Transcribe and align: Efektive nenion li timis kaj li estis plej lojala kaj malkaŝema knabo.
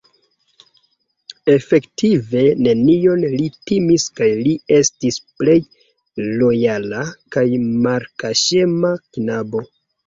Efektive 1.55 2.41
nenion 2.69 3.23
li 3.35 3.51
timis 3.73 4.09
kaj 4.21 4.31
li 4.47 4.57
estis 4.81 5.23
plej 5.29 5.59
lojala 6.33 7.07
kaj 7.37 7.49
malkaŝema 7.87 8.99
knabo. 9.07 9.69